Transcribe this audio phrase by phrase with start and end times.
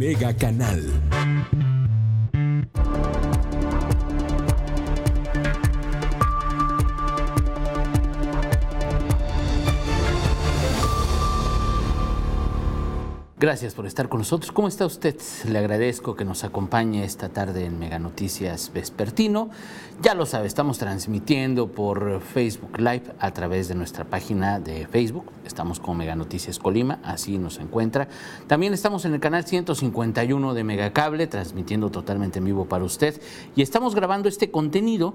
[0.00, 0.80] Mega Canal.
[13.40, 14.52] Gracias por estar con nosotros.
[14.52, 15.16] ¿Cómo está usted?
[15.48, 19.48] Le agradezco que nos acompañe esta tarde en Mega Noticias Vespertino.
[20.02, 25.24] Ya lo sabe, estamos transmitiendo por Facebook Live a través de nuestra página de Facebook.
[25.46, 28.08] Estamos con Mega Noticias Colima, así nos encuentra.
[28.46, 33.22] También estamos en el canal 151 de Megacable, transmitiendo totalmente en vivo para usted.
[33.56, 35.14] Y estamos grabando este contenido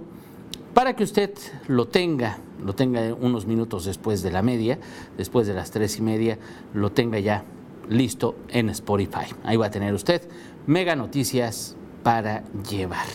[0.73, 1.35] para que usted
[1.67, 4.80] lo tenga, lo tenga unos minutos después de la media,
[5.16, 6.39] después de las tres y media,
[6.73, 7.45] lo tenga ya
[7.89, 9.34] listo en Spotify.
[9.44, 10.21] Ahí va a tener usted
[10.67, 13.05] mega noticias para llevar.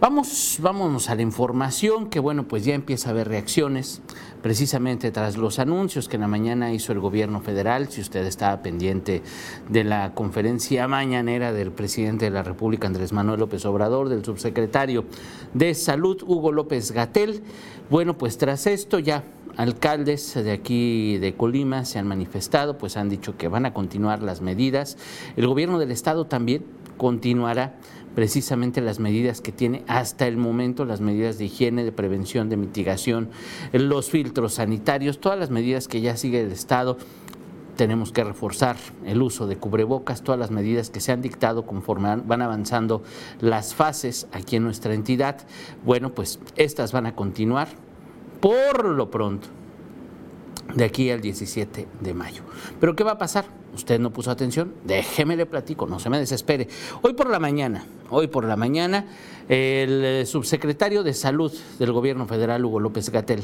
[0.00, 4.02] Vamos, vámonos a la información que bueno, pues ya empieza a haber reacciones
[4.42, 8.62] precisamente tras los anuncios que en la mañana hizo el gobierno federal, si usted estaba
[8.62, 9.22] pendiente
[9.68, 15.04] de la conferencia mañanera del presidente de la República Andrés Manuel López Obrador, del subsecretario
[15.54, 17.44] de Salud Hugo López Gatel,
[17.88, 19.22] bueno, pues tras esto ya
[19.56, 24.22] alcaldes de aquí de Colima se han manifestado, pues han dicho que van a continuar
[24.22, 24.96] las medidas.
[25.36, 26.64] El gobierno del estado también
[26.96, 27.74] continuará
[28.14, 32.56] precisamente las medidas que tiene hasta el momento, las medidas de higiene, de prevención, de
[32.56, 33.30] mitigación,
[33.72, 36.98] los filtros sanitarios, todas las medidas que ya sigue el Estado.
[37.76, 42.16] Tenemos que reforzar el uso de cubrebocas, todas las medidas que se han dictado conforme
[42.16, 43.02] van avanzando
[43.40, 45.38] las fases aquí en nuestra entidad.
[45.82, 47.68] Bueno, pues estas van a continuar
[48.42, 49.46] por lo pronto
[50.74, 52.42] de aquí al 17 de mayo.
[52.80, 53.44] Pero ¿qué va a pasar?
[53.72, 56.66] Usted no puso atención, déjeme le platico, no se me desespere.
[57.02, 59.06] Hoy por la mañana, hoy por la mañana,
[59.48, 63.42] el eh, subsecretario de Salud del Gobierno Federal, Hugo López Gatel,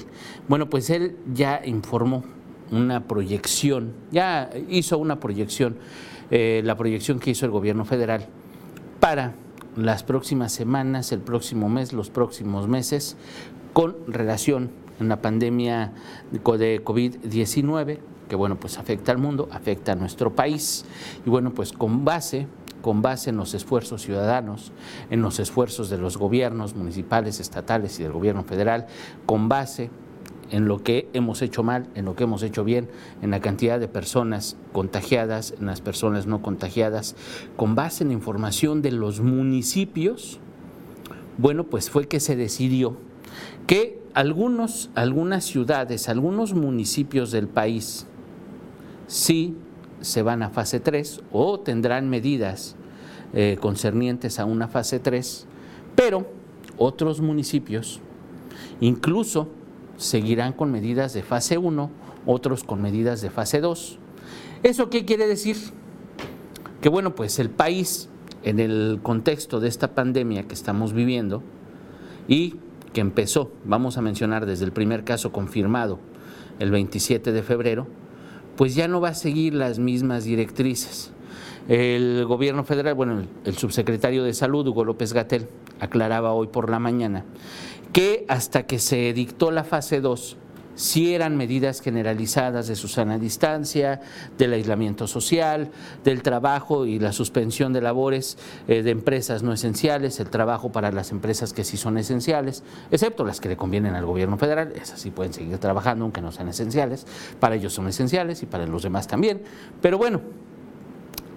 [0.48, 2.24] bueno, pues él ya informó
[2.72, 5.76] una proyección, ya hizo una proyección,
[6.30, 8.26] eh, la proyección que hizo el Gobierno Federal
[8.98, 9.34] para
[9.76, 13.16] las próximas semanas, el próximo mes, los próximos meses,
[13.72, 14.70] con relación
[15.00, 15.92] a la pandemia
[16.30, 17.98] de COVID-19,
[18.28, 20.84] que bueno, pues afecta al mundo, afecta a nuestro país.
[21.24, 22.46] Y bueno, pues con base
[22.82, 24.72] con base en los esfuerzos ciudadanos,
[25.10, 28.86] en los esfuerzos de los gobiernos municipales, estatales y del gobierno federal,
[29.26, 29.90] con base
[30.50, 32.88] en lo que hemos hecho mal, en lo que hemos hecho bien,
[33.20, 37.16] en la cantidad de personas contagiadas, en las personas no contagiadas,
[37.56, 40.40] con base en información de los municipios,
[41.36, 42.96] bueno, pues fue que se decidió
[43.66, 48.04] que algunos, algunas ciudades, algunos municipios del país
[49.06, 49.54] sí
[50.00, 52.74] se van a fase 3 o tendrán medidas
[53.32, 55.46] eh, concernientes a una fase 3,
[55.94, 56.26] pero
[56.78, 58.00] otros municipios
[58.80, 59.50] incluso
[59.98, 61.88] seguirán con medidas de fase 1,
[62.26, 64.00] otros con medidas de fase 2.
[64.64, 65.56] ¿Eso qué quiere decir?
[66.80, 68.08] Que bueno, pues el país,
[68.42, 71.44] en el contexto de esta pandemia que estamos viviendo
[72.26, 72.56] y
[73.00, 75.98] empezó, vamos a mencionar desde el primer caso confirmado
[76.58, 77.86] el 27 de febrero,
[78.56, 81.12] pues ya no va a seguir las mismas directrices.
[81.68, 85.48] El gobierno federal, bueno, el, subsecretario de Salud, Hugo López Gatel,
[85.80, 87.24] aclaraba hoy por la mañana
[87.92, 90.36] que hasta que se dictó la fase 2,
[90.78, 94.00] si eran medidas generalizadas de Susana distancia,
[94.38, 95.72] del aislamiento social,
[96.04, 100.92] del trabajo y la suspensión de labores eh, de empresas no esenciales, el trabajo para
[100.92, 102.62] las empresas que sí son esenciales,
[102.92, 106.30] excepto las que le convienen al gobierno federal, esas sí pueden seguir trabajando aunque no
[106.30, 107.08] sean esenciales,
[107.40, 109.42] para ellos son esenciales y para los demás también,
[109.82, 110.20] pero bueno,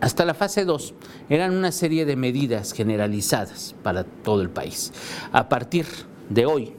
[0.01, 0.93] hasta la fase 2
[1.29, 4.93] eran una serie de medidas generalizadas para todo el país.
[5.31, 5.87] A partir
[6.29, 6.73] de hoy,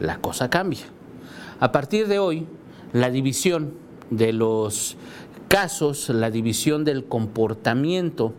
[0.00, 0.95] la cosa cambia.
[1.58, 2.46] A partir de hoy,
[2.92, 3.74] la división
[4.10, 4.96] de los
[5.48, 8.34] casos, la división del comportamiento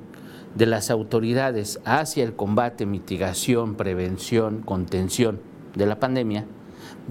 [0.55, 5.39] de las autoridades hacia el combate, mitigación, prevención, contención
[5.75, 6.45] de la pandemia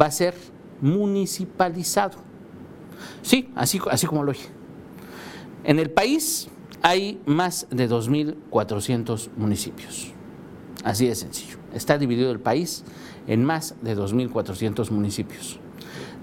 [0.00, 0.34] va a ser
[0.80, 2.18] municipalizado.
[3.22, 4.48] Sí, así, así como lo dije.
[5.64, 6.48] En el país
[6.82, 10.12] hay más de 2.400 municipios.
[10.84, 11.58] Así de sencillo.
[11.74, 12.84] Está dividido el país
[13.26, 15.58] en más de 2.400 municipios.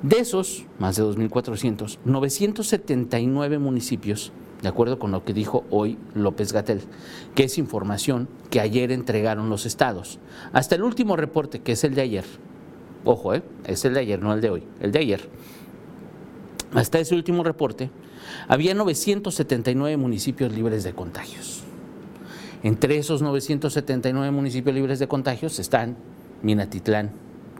[0.03, 6.51] De esos, más de 2.400, 979 municipios, de acuerdo con lo que dijo hoy López
[6.51, 6.81] Gatel,
[7.35, 10.19] que es información que ayer entregaron los estados.
[10.51, 12.25] Hasta el último reporte, que es el de ayer,
[13.05, 13.43] ojo, ¿eh?
[13.65, 15.29] es el de ayer, no el de hoy, el de ayer.
[16.73, 17.89] Hasta ese último reporte,
[18.49, 21.63] había 979 municipios libres de contagios.
[22.61, 25.95] Entre esos 979 municipios libres de contagios están
[26.41, 27.11] Minatitlán,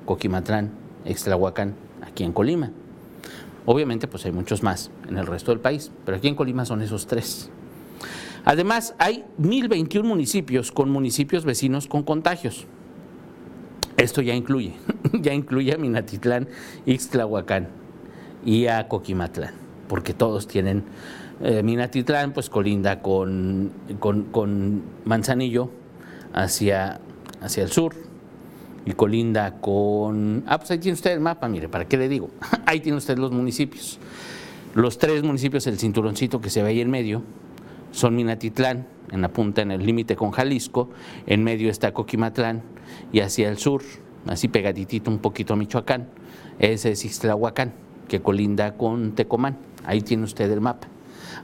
[0.06, 0.72] Coquimatlán,
[1.06, 1.76] Extlahuacán,
[2.14, 2.72] aquí en Colima.
[3.66, 6.82] Obviamente, pues hay muchos más en el resto del país, pero aquí en Colima son
[6.82, 7.50] esos tres.
[8.46, 12.68] Además, hay 1.021 municipios con municipios vecinos con contagios.
[13.98, 14.74] Esto ya incluye,
[15.14, 16.48] ya incluye a Minatitlán,
[16.86, 17.70] Ixtlahuacán
[18.46, 19.54] y a Coquimatlán,
[19.88, 20.84] porque todos tienen,
[21.42, 25.70] eh, Minatitlán pues colinda con, con, Manzanillo
[26.34, 27.00] hacia,
[27.42, 28.13] hacia el sur
[28.86, 32.30] y colinda con, ah pues ahí tiene usted el mapa, mire, ¿para qué le digo?
[32.66, 34.00] ahí tiene usted los municipios.
[34.76, 37.22] Los tres municipios, el cinturoncito que se ve ahí en medio,
[37.92, 40.90] son Minatitlán, en la punta, en el límite con Jalisco,
[41.28, 42.64] en medio está Coquimatlán
[43.12, 43.84] y hacia el sur,
[44.26, 46.08] así pegaditito un poquito a Michoacán,
[46.60, 47.74] ese es Ixtlahuacán,
[48.08, 49.58] que colinda con Tecomán.
[49.86, 50.88] Ahí tiene usted el mapa.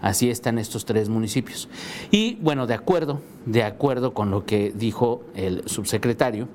[0.02, 1.68] Así están estos tres municipios.
[2.12, 6.48] Y bueno, de acuerdo, de acuerdo con lo que dijo el subsecretario,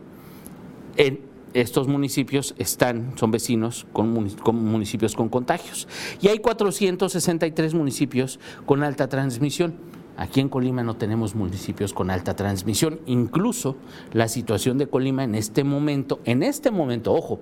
[0.97, 1.21] en
[1.55, 5.89] estos municipios están, son vecinos con, municipios con contagios.
[6.21, 9.75] Y hay 463 municipios con alta transmisión.
[10.17, 13.01] Aquí en Colima no tenemos municipios con alta transmisión.
[13.07, 13.77] Incluso
[14.13, 17.41] la situación de Colima en este momento, en este momento, ojo,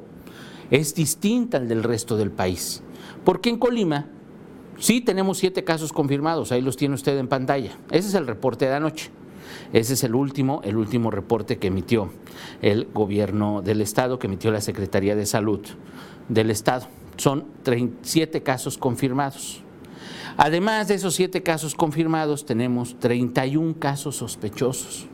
[0.71, 2.83] es distinta al del resto del país.
[3.25, 4.07] Porque en Colima
[4.79, 7.79] sí tenemos siete casos confirmados, ahí los tiene usted en pantalla.
[7.91, 9.11] Ese es el reporte de anoche.
[9.73, 12.11] Ese es el último, el último reporte que emitió
[12.61, 15.61] el gobierno del Estado, que emitió la Secretaría de Salud
[16.29, 16.87] del Estado.
[17.17, 19.63] Son 37 casos confirmados.
[20.37, 25.07] Además de esos siete casos confirmados, tenemos 31 casos sospechosos.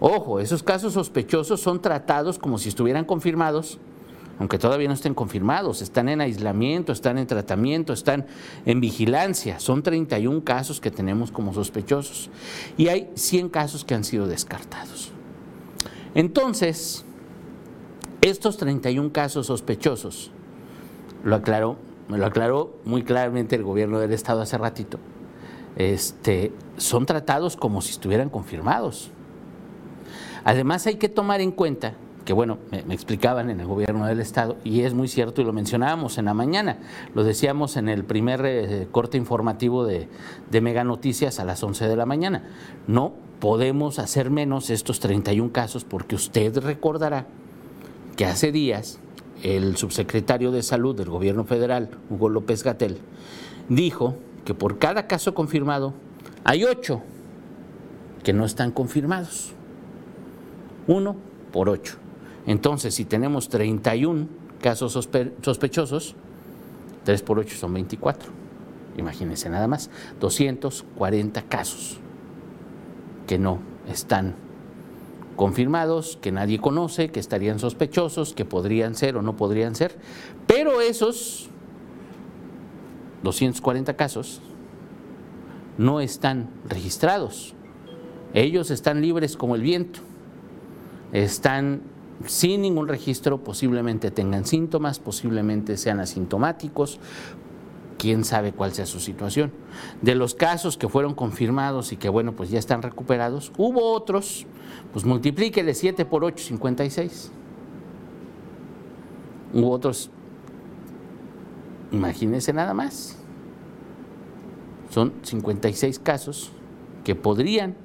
[0.00, 3.78] Ojo, esos casos sospechosos son tratados como si estuvieran confirmados
[4.38, 8.26] aunque todavía no estén confirmados, están en aislamiento, están en tratamiento, están
[8.66, 9.58] en vigilancia.
[9.60, 12.30] Son 31 casos que tenemos como sospechosos
[12.76, 15.10] y hay 100 casos que han sido descartados.
[16.14, 17.04] Entonces,
[18.20, 20.30] estos 31 casos sospechosos,
[21.24, 21.76] lo aclaró,
[22.08, 24.98] me lo aclaró muy claramente el gobierno del Estado hace ratito,
[25.76, 29.10] este, son tratados como si estuvieran confirmados.
[30.44, 31.94] Además hay que tomar en cuenta
[32.26, 35.52] que bueno, me, explicaban en el gobierno del Estado, y es muy cierto y lo
[35.52, 36.78] mencionábamos en la mañana,
[37.14, 40.08] lo decíamos en el primer eh, corte informativo de,
[40.50, 42.42] de Mega Noticias a las 11 de la mañana.
[42.88, 47.26] No podemos hacer menos estos 31 casos porque usted recordará
[48.16, 48.98] que hace días
[49.44, 52.98] el subsecretario de Salud del gobierno federal, Hugo López Gatel,
[53.68, 55.94] dijo que por cada caso confirmado
[56.42, 57.02] hay ocho
[58.24, 59.52] que no están confirmados.
[60.88, 61.14] Uno
[61.52, 61.98] por ocho.
[62.46, 64.28] Entonces, si tenemos 31
[64.60, 66.14] casos sospechosos,
[67.04, 68.30] 3 por 8 son 24.
[68.96, 69.90] Imagínense nada más,
[70.20, 71.98] 240 casos
[73.26, 73.58] que no
[73.88, 74.34] están
[75.36, 79.96] confirmados, que nadie conoce, que estarían sospechosos, que podrían ser o no podrían ser,
[80.46, 81.50] pero esos
[83.22, 84.40] 240 casos
[85.76, 87.54] no están registrados.
[88.32, 90.00] Ellos están libres como el viento,
[91.12, 91.82] están
[92.24, 96.98] sin ningún registro, posiblemente tengan síntomas, posiblemente sean asintomáticos,
[97.98, 99.52] quién sabe cuál sea su situación.
[100.02, 104.46] De los casos que fueron confirmados y que, bueno, pues ya están recuperados, hubo otros,
[104.92, 107.32] pues multiplíquele 7 por 8, 56.
[109.52, 110.10] Hubo otros,
[111.92, 113.16] imagínense nada más,
[114.90, 116.50] son 56 casos
[117.04, 117.76] que podrían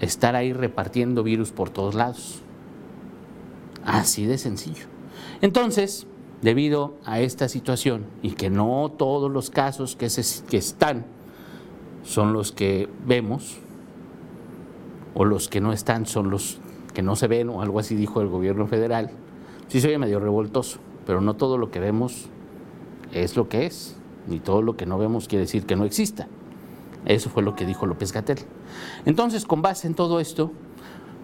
[0.00, 2.42] estar ahí repartiendo virus por todos lados.
[3.84, 4.86] Así de sencillo.
[5.40, 6.06] Entonces,
[6.42, 10.08] debido a esta situación y que no todos los casos que,
[10.48, 11.04] que están
[12.02, 13.58] son los que vemos,
[15.14, 16.58] o los que no están son los
[16.94, 19.10] que no se ven, o algo así dijo el gobierno federal,
[19.68, 22.28] sí se medio revoltoso, pero no todo lo que vemos
[23.12, 26.28] es lo que es, ni todo lo que no vemos quiere decir que no exista.
[27.04, 28.38] Eso fue lo que dijo López Gatel.
[29.06, 30.52] Entonces, con base en todo esto,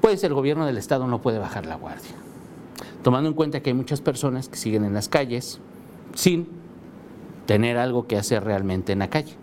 [0.01, 2.24] pues el gobierno del Estado no puede bajar la guardia
[3.05, 5.61] tomando en cuenta que hay muchas personas que siguen en las calles
[6.15, 6.49] sin
[7.47, 9.35] tener algo que hacer realmente en la calle.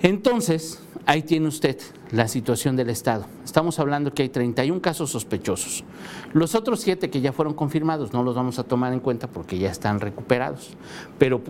[0.00, 1.78] Entonces, ahí tiene usted
[2.10, 3.26] la situación del Estado.
[3.44, 5.84] Estamos hablando que hay 31 casos sospechosos.
[6.32, 9.58] Los otros siete que ya fueron confirmados no los vamos a tomar en cuenta porque
[9.58, 10.70] ya están recuperados.
[11.18, 11.42] Pero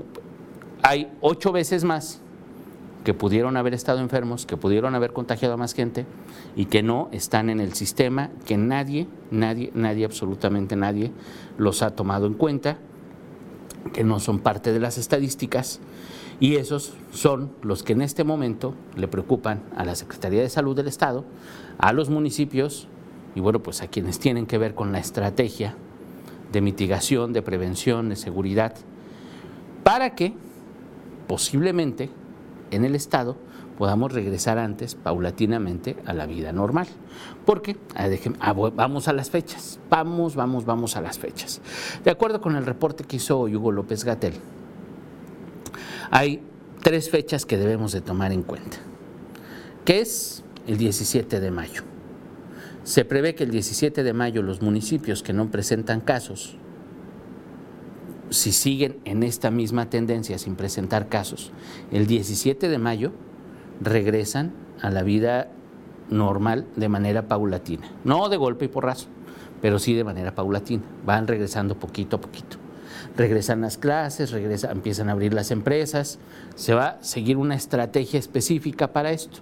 [0.82, 2.20] hay ocho veces más
[3.08, 6.04] que pudieron haber estado enfermos, que pudieron haber contagiado a más gente
[6.56, 11.10] y que no están en el sistema, que nadie, nadie, nadie, absolutamente nadie
[11.56, 12.76] los ha tomado en cuenta,
[13.94, 15.80] que no son parte de las estadísticas.
[16.38, 20.76] Y esos son los que en este momento le preocupan a la Secretaría de Salud
[20.76, 21.24] del Estado,
[21.78, 22.88] a los municipios
[23.34, 25.76] y bueno, pues a quienes tienen que ver con la estrategia
[26.52, 28.74] de mitigación, de prevención, de seguridad,
[29.82, 30.34] para que
[31.26, 32.10] posiblemente
[32.70, 33.36] en el Estado
[33.78, 36.88] podamos regresar antes, paulatinamente, a la vida normal.
[37.46, 38.08] Porque, ah,
[38.40, 41.60] ah, vamos a las fechas, vamos, vamos, vamos a las fechas.
[42.04, 44.34] De acuerdo con el reporte que hizo Hugo López Gatel,
[46.10, 46.42] hay
[46.82, 48.78] tres fechas que debemos de tomar en cuenta,
[49.84, 51.82] que es el 17 de mayo.
[52.82, 56.56] Se prevé que el 17 de mayo los municipios que no presentan casos,
[58.30, 61.52] si siguen en esta misma tendencia sin presentar casos,
[61.90, 63.12] el 17 de mayo
[63.80, 65.48] regresan a la vida
[66.10, 67.88] normal de manera paulatina.
[68.04, 69.08] No de golpe y porrazo,
[69.60, 70.82] pero sí de manera paulatina.
[71.04, 72.56] Van regresando poquito a poquito.
[73.16, 76.18] Regresan las clases, regresan, empiezan a abrir las empresas.
[76.54, 79.38] Se va a seguir una estrategia específica para esto,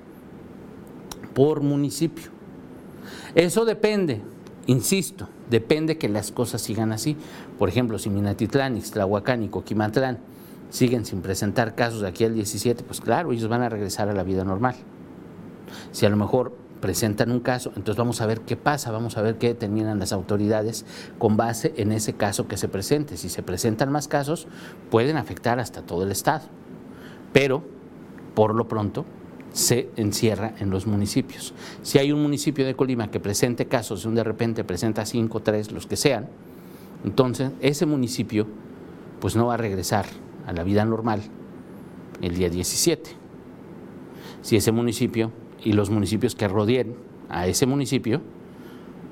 [1.35, 2.31] por municipio.
[3.35, 4.23] Eso depende,
[4.67, 7.17] insisto, depende que las cosas sigan así.
[7.59, 10.19] Por ejemplo, si Minatitlán, Ixtlahuacán y Coquimatlán
[10.71, 14.13] siguen sin presentar casos de aquí al 17, pues claro, ellos van a regresar a
[14.13, 14.75] la vida normal.
[15.93, 19.23] Si a lo mejor presentan un caso, entonces vamos a ver qué pasa, vamos a
[19.23, 20.85] ver qué determinan las autoridades
[21.19, 23.17] con base en ese caso que se presente.
[23.17, 24.47] Si se presentan más casos,
[24.91, 26.45] pueden afectar hasta todo el Estado.
[27.33, 27.65] Pero,
[28.35, 29.05] por lo pronto,
[29.53, 31.55] se encierra en los municipios.
[31.83, 35.41] Si hay un municipio de Colima que presente casos y un de repente presenta cinco,
[35.41, 36.29] tres, los que sean,
[37.05, 38.47] entonces ese municipio
[39.21, 40.07] pues no va a regresar
[40.47, 41.23] a la vida normal
[42.21, 43.11] el día 17.
[44.43, 46.95] Si ese municipio y los municipios que rodeen
[47.29, 48.21] a ese municipio,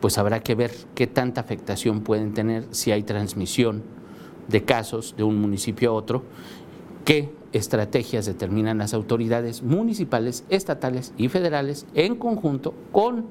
[0.01, 3.83] pues habrá que ver qué tanta afectación pueden tener si hay transmisión
[4.49, 6.23] de casos de un municipio a otro,
[7.05, 13.27] qué estrategias determinan las autoridades municipales, estatales y federales en conjunto con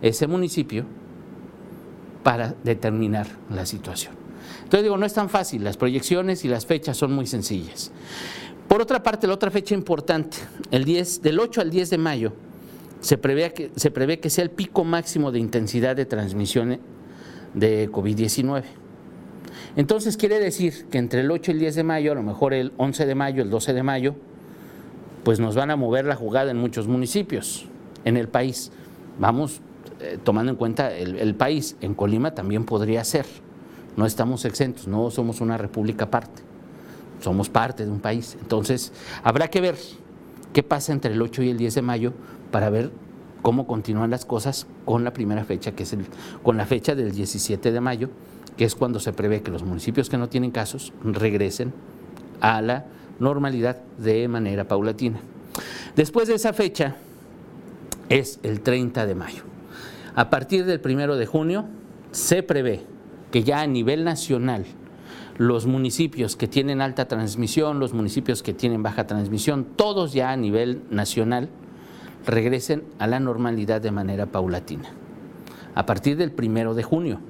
[0.00, 0.84] ese municipio
[2.22, 4.14] para determinar la situación.
[4.62, 7.90] Entonces digo, no es tan fácil, las proyecciones y las fechas son muy sencillas.
[8.68, 10.38] Por otra parte, la otra fecha importante,
[10.70, 12.32] el 10, del 8 al 10 de mayo,
[13.00, 16.78] se prevé, que, se prevé que sea el pico máximo de intensidad de transmisión
[17.52, 18.64] de COVID-19.
[19.76, 22.54] Entonces quiere decir que entre el 8 y el 10 de mayo, a lo mejor
[22.54, 24.14] el 11 de mayo, el 12 de mayo,
[25.24, 27.66] pues nos van a mover la jugada en muchos municipios
[28.04, 28.70] en el país.
[29.18, 29.60] Vamos
[30.00, 33.26] eh, tomando en cuenta el país, en Colima también podría ser
[33.96, 36.42] no estamos exentos, no somos una república aparte,
[37.20, 38.36] somos parte de un país.
[38.40, 39.76] Entonces, habrá que ver
[40.52, 42.12] qué pasa entre el 8 y el 10 de mayo
[42.50, 42.90] para ver
[43.42, 46.06] cómo continúan las cosas con la primera fecha, que es el,
[46.42, 48.10] con la fecha del 17 de mayo,
[48.56, 51.72] que es cuando se prevé que los municipios que no tienen casos regresen
[52.40, 52.84] a la
[53.18, 55.18] normalidad de manera paulatina.
[55.96, 56.96] Después de esa fecha
[58.08, 59.42] es el 30 de mayo.
[60.14, 61.66] A partir del 1 de junio
[62.12, 62.82] se prevé
[63.30, 64.64] que ya a nivel nacional
[65.38, 70.36] los municipios que tienen alta transmisión, los municipios que tienen baja transmisión, todos ya a
[70.36, 71.48] nivel nacional
[72.26, 74.90] regresen a la normalidad de manera paulatina,
[75.74, 77.20] a partir del primero de junio.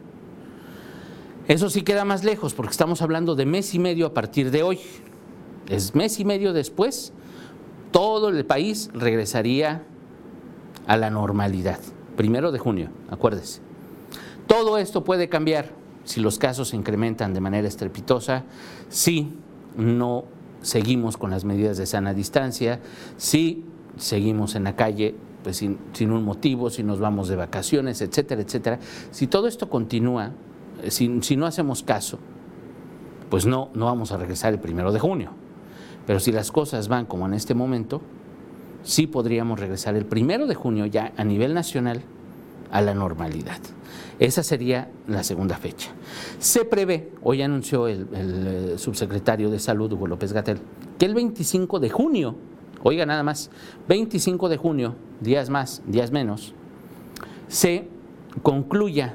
[1.47, 4.63] Eso sí queda más lejos porque estamos hablando de mes y medio a partir de
[4.63, 4.81] hoy.
[5.69, 7.13] Es mes y medio después,
[7.91, 9.83] todo el país regresaría
[10.87, 11.79] a la normalidad.
[12.17, 13.61] Primero de junio, acuérdese.
[14.47, 15.71] Todo esto puede cambiar
[16.05, 18.45] si los casos se incrementan de manera estrepitosa,
[18.89, 19.33] si
[19.77, 20.25] no
[20.61, 22.81] seguimos con las medidas de sana distancia,
[23.17, 23.65] si
[23.97, 28.79] seguimos en la calle pues, sin, un motivo, si nos vamos de vacaciones, etcétera, etcétera.
[29.11, 30.33] Si todo esto continúa,
[30.89, 32.19] si, no hacemos caso,
[33.31, 35.31] pues no, no vamos a regresar el primero de junio.
[36.07, 38.03] Pero si las cosas van como en este momento,
[38.83, 42.03] sí podríamos regresar el primero de junio ya a nivel nacional
[42.71, 43.59] a la normalidad.
[44.19, 45.91] Esa sería la segunda fecha.
[46.39, 50.59] Se prevé, hoy anunció el, eh, subsecretario de Salud, Hugo López Gatel,
[50.99, 52.37] que el 25 de junio,
[52.83, 53.51] oiga nada más,
[53.89, 56.55] 25 de junio, días más, días menos,
[57.49, 57.89] se
[58.43, 59.15] concluya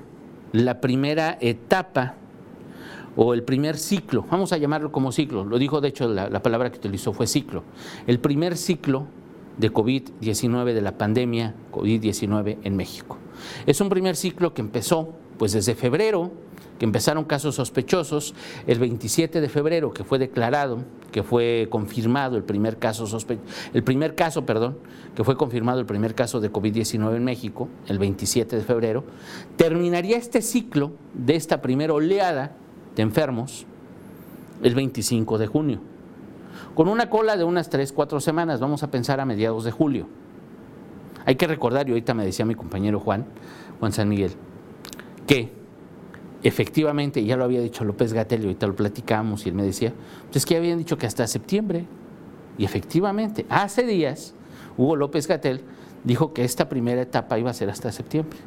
[0.52, 2.16] la primera etapa
[3.16, 6.42] o el primer ciclo, vamos a llamarlo como ciclo, lo dijo de hecho la, la
[6.42, 7.64] palabra que utilizó fue ciclo,
[8.08, 9.08] el primer ciclo
[9.58, 13.18] de COVID-19, de la pandemia COVID-19 en México.
[13.66, 16.32] Es un primer ciclo que empezó pues desde febrero,
[16.78, 18.36] que empezaron casos sospechosos,
[18.68, 20.80] el 27 de febrero que fue declarado,
[21.12, 23.08] que fue confirmado el primer caso
[23.74, 24.78] el primer caso, perdón,
[25.16, 29.06] que fue confirmado el primer caso de COVID-19 en México, el 27 de febrero,
[29.56, 32.52] terminaría este ciclo de esta primera oleada
[32.96, 33.66] de enfermos
[34.62, 35.80] el 25 de junio.
[36.76, 40.08] Con una cola de unas 3, 4 semanas, vamos a pensar a mediados de julio.
[41.26, 43.26] Hay que recordar, y ahorita me decía mi compañero Juan,
[43.80, 44.32] Juan San Miguel,
[45.30, 45.48] que
[46.42, 49.94] efectivamente, ya lo había dicho López Gatel, y ahorita lo platicamos, y él me decía,
[50.26, 51.86] pues es que habían dicho que hasta septiembre.
[52.58, 54.34] Y efectivamente, hace días,
[54.76, 55.62] Hugo López Gatel
[56.04, 58.40] dijo que esta primera etapa iba a ser hasta septiembre.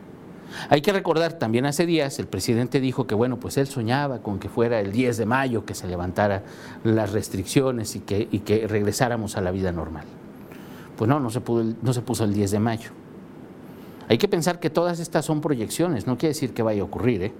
[0.71, 4.41] Hay que recordar, también hace días el presidente dijo que, bueno, pues él soñaba con
[4.41, 6.43] que fuera el 10 de mayo que se levantara
[6.83, 10.05] las restricciones y que, y que regresáramos a la vida normal.
[10.97, 12.91] Pues no, no se, pudo, no se puso el 10 de mayo.
[14.09, 17.23] Hay que pensar que todas estas son proyecciones, no quiere decir que vaya a ocurrir,
[17.23, 17.33] ¿eh?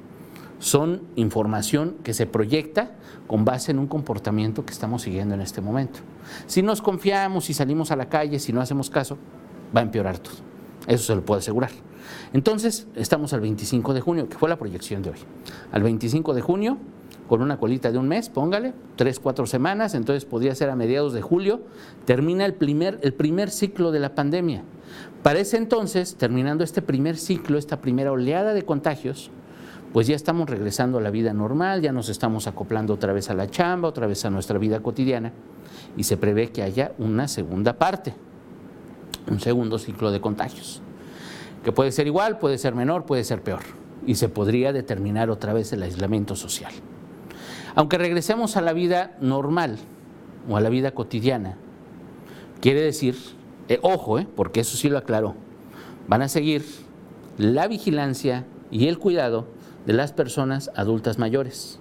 [0.63, 2.93] son información que se proyecta
[3.27, 5.99] con base en un comportamiento que estamos siguiendo en este momento.
[6.47, 9.19] Si nos confiamos, y salimos a la calle, si no hacemos caso,
[9.77, 10.37] va a empeorar todo.
[10.87, 11.71] Eso se lo puedo asegurar.
[12.33, 15.19] Entonces, estamos al 25 de junio, que fue la proyección de hoy.
[15.73, 16.79] Al 25 de junio,
[17.33, 21.15] con una colita de un mes, póngale, tres, cuatro semanas, entonces podría ser a mediados
[21.15, 21.63] de julio,
[22.05, 24.65] termina el primer, el primer ciclo de la pandemia.
[25.23, 29.31] Para ese entonces, terminando este primer ciclo, esta primera oleada de contagios,
[29.95, 33.35] pues ya estamos regresando a la vida normal, ya nos estamos acoplando otra vez a
[33.35, 35.33] la chamba, otra vez a nuestra vida cotidiana,
[35.97, 38.13] y se prevé que haya una segunda parte,
[39.31, 40.83] un segundo ciclo de contagios,
[41.65, 43.63] que puede ser igual, puede ser menor, puede ser peor,
[44.07, 46.75] y se podría determinar otra vez el aislamiento social.
[47.75, 49.79] Aunque regresemos a la vida normal
[50.49, 51.57] o a la vida cotidiana,
[52.61, 53.17] quiere decir,
[53.69, 55.35] eh, ojo, eh, porque eso sí lo aclaró,
[56.09, 56.65] van a seguir
[57.39, 59.47] la vigilancia y el cuidado
[59.87, 61.79] de las personas adultas mayores,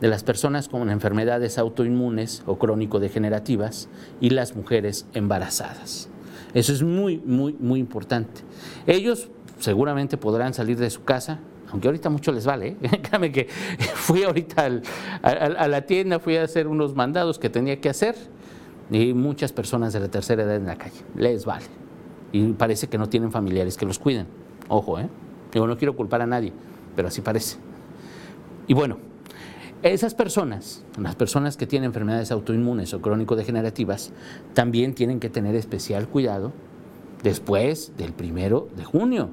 [0.00, 3.88] de las personas con enfermedades autoinmunes o crónico-degenerativas
[4.20, 6.08] y las mujeres embarazadas.
[6.54, 8.42] Eso es muy, muy, muy importante.
[8.86, 12.76] Ellos seguramente podrán salir de su casa, aunque ahorita mucho les vale.
[12.80, 13.30] ¿eh?
[13.32, 13.48] que
[13.94, 14.68] fui ahorita
[15.22, 18.14] a, la tienda, fui a hacer unos mandados que tenía que hacer
[18.90, 21.00] y muchas personas de la tercera edad en la calle.
[21.14, 21.66] Les vale.
[22.32, 24.26] Y parece que no tienen familiares que los cuiden.
[24.68, 25.08] Ojo, ¿eh?
[25.54, 26.52] Yo no quiero culpar a nadie
[26.96, 27.58] pero así parece.
[28.66, 28.96] Y bueno,
[29.82, 34.12] esas personas, las personas que tienen enfermedades autoinmunes o crónico-degenerativas,
[34.54, 36.52] también tienen que tener especial cuidado
[37.22, 39.28] después del primero de junio,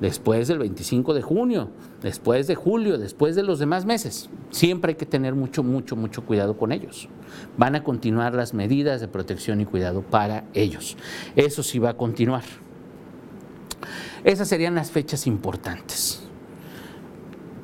[0.00, 1.70] después del 25 de junio,
[2.02, 4.28] después de julio, después de los demás meses.
[4.50, 7.08] Siempre hay que tener mucho, mucho, mucho cuidado con ellos.
[7.56, 10.96] Van a continuar las medidas de protección y cuidado para ellos.
[11.36, 12.44] Eso sí va a continuar.
[14.24, 16.22] Esas serían las fechas importantes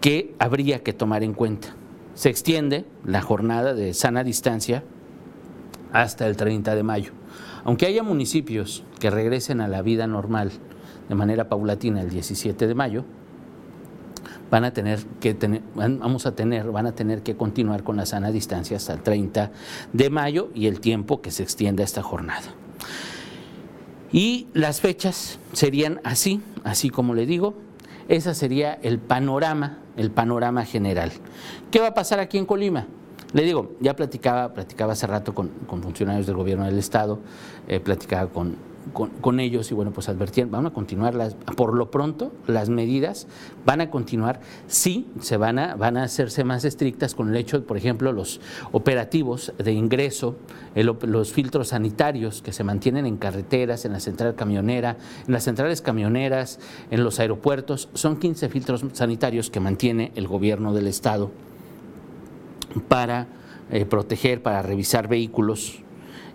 [0.01, 1.69] que habría que tomar en cuenta.
[2.15, 4.83] Se extiende la jornada de sana distancia
[5.93, 7.13] hasta el 30 de mayo.
[7.65, 10.53] Aunque haya municipios que regresen a la vida normal
[11.11, 13.05] de manera paulatina el 17 de mayo,
[14.49, 18.07] van a tener que tener, vamos a tener, van a tener que continuar con la
[18.07, 19.51] sana distancia hasta el 30
[19.93, 22.55] de mayo y el tiempo que se extienda esta jornada.
[24.13, 27.55] Y las fechas serían así, así como le digo,
[28.07, 31.11] ese sería el panorama, el panorama general.
[31.73, 32.87] ¿Qué va a pasar aquí en Colima?
[33.33, 37.19] Le digo, ya platicaba, platicaba hace rato con, funcionarios del gobierno del Estado,
[37.67, 41.91] eh, platicaba con, con, ellos y bueno, pues advertían, van a continuar las, por lo
[41.91, 43.27] pronto las medidas
[43.65, 47.65] van a continuar, sí, se van a, van a hacerse más estrictas con el hecho,
[47.65, 48.41] por ejemplo, los
[48.73, 50.37] operativos de ingreso,
[50.75, 55.83] los filtros sanitarios que se mantienen en carreteras, en la central camionera, en las centrales
[55.83, 56.59] camioneras,
[56.91, 61.31] en los aeropuertos, son 15 filtros sanitarios que mantiene el gobierno del estado
[62.89, 63.29] para
[63.71, 65.81] eh, proteger, para revisar vehículos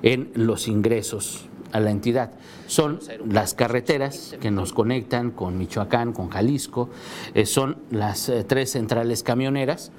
[0.04, 2.32] en los ingresos a la entidad.
[2.68, 6.90] Son las carreteras que nos conectan con Michoacán, con Jalisco,
[7.34, 9.92] eh, son las eh, tres centrales camioneras,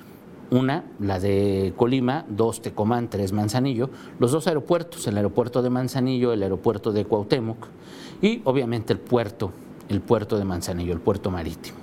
[0.50, 6.32] una, la de Colima, dos, Tecomán, tres, Manzanillo, los dos aeropuertos, el aeropuerto de Manzanillo,
[6.32, 7.66] el aeropuerto de Cuauhtémoc
[8.22, 9.52] y obviamente el puerto,
[9.90, 11.76] el puerto de Manzanillo, el puerto marítimo.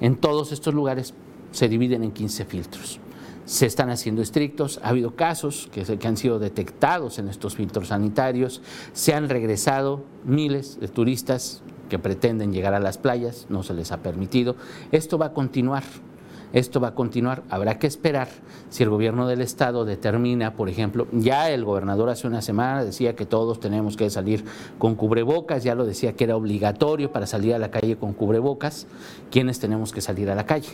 [0.00, 1.14] En todos estos lugares
[1.50, 3.00] se dividen en 15 filtros
[3.44, 4.80] se están haciendo estrictos.
[4.82, 8.62] Ha habido casos que, que, han sido detectados en estos filtros sanitarios.
[8.92, 13.92] Se han regresado miles de turistas que pretenden llegar a las playas, no se les
[13.92, 14.56] ha permitido.
[14.92, 15.82] Esto va a continuar.
[16.52, 17.42] Esto va a continuar.
[17.48, 18.28] Habrá que esperar
[18.68, 23.16] si el gobierno del estado determina, por ejemplo, ya el gobernador hace una semana decía
[23.16, 24.44] que todos tenemos que salir
[24.78, 28.86] con cubrebocas, ya lo decía que era obligatorio para salir a la calle con cubrebocas,
[29.30, 30.68] ¿quiénes tenemos que salir a la calle?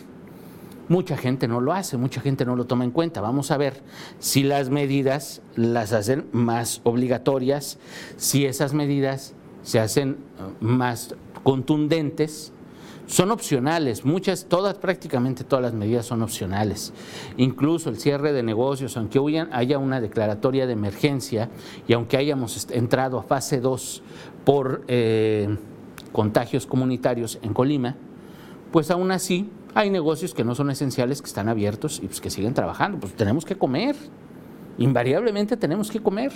[0.89, 3.21] Mucha gente no lo hace, mucha gente no lo toma en cuenta.
[3.21, 3.83] Vamos a ver
[4.17, 7.77] si las medidas las hacen más obligatorias,
[8.17, 12.53] si esas medidas se hacen uh, más contundentes.
[13.05, 16.91] Son opcionales, muchas, todas, prácticamente todas las medidas son opcionales.
[17.37, 19.19] Incluso el cierre de negocios, aunque
[19.51, 21.49] haya una declaratoria de emergencia
[21.87, 24.03] y aunque hayamos entrado a fase 2
[24.43, 25.55] por eh,
[26.11, 27.95] contagios comunitarios en Colima,
[28.71, 32.29] pues aún así hay negocios que no son esenciales, que están abiertos y pues que
[32.29, 32.99] siguen trabajando.
[32.99, 33.95] Pues tenemos que comer.
[34.77, 36.31] Invariablemente tenemos que comer.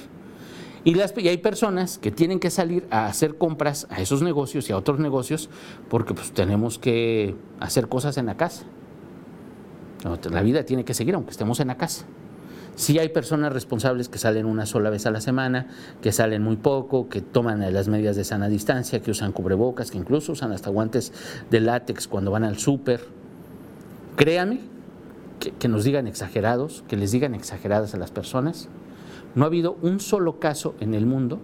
[0.85, 4.69] Y, las, y hay personas que tienen que salir a hacer compras a esos negocios
[4.69, 5.49] y a otros negocios
[5.89, 8.65] porque pues, tenemos que hacer cosas en la casa.
[10.29, 12.05] La vida tiene que seguir aunque estemos en la casa.
[12.75, 15.67] Sí hay personas responsables que salen una sola vez a la semana,
[16.01, 19.99] que salen muy poco, que toman las medidas de sana distancia, que usan cubrebocas, que
[19.99, 21.13] incluso usan hasta guantes
[21.51, 23.22] de látex cuando van al súper.
[24.15, 24.61] Créanme
[25.39, 28.69] que, que, nos digan exagerados, que les digan exageradas a las personas.
[29.35, 31.39] No ha habido un solo caso en el mundo,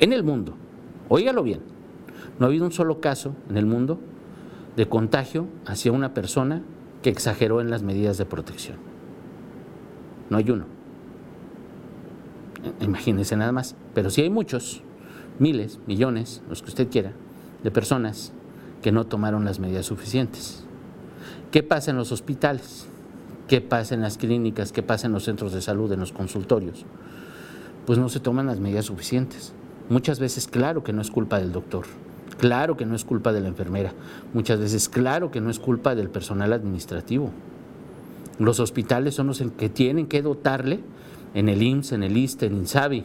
[0.00, 0.54] en el mundo,
[1.08, 1.60] óigalo bien,
[2.38, 3.98] no ha habido un solo caso en el mundo
[4.76, 6.62] de contagio hacia una persona
[7.02, 8.76] que exageró en las medidas de protección.
[10.28, 10.66] No hay uno.
[12.80, 13.76] Imagínense nada más.
[13.94, 14.82] Pero sí hay muchos,
[15.38, 17.12] miles, millones, los que usted quiera,
[17.62, 18.32] de personas
[18.82, 20.65] que no tomaron las medidas suficientes.
[21.50, 22.86] ¿Qué pasa en los hospitales?
[23.48, 24.72] ¿Qué pasa en las clínicas?
[24.72, 26.84] ¿Qué pasa en los centros de salud, en los consultorios?
[27.86, 29.52] Pues no se toman las medidas suficientes.
[29.88, 31.86] Muchas veces, claro que no es culpa del doctor,
[32.38, 33.92] claro que no es culpa de la enfermera,
[34.34, 37.30] muchas veces, claro que no es culpa del personal administrativo.
[38.40, 40.80] Los hospitales son los que tienen que dotarle
[41.34, 43.04] en el IMSS, en el ISTE, en INSABI,